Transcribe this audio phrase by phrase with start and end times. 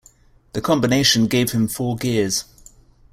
[0.53, 2.45] The combination gave him four gears.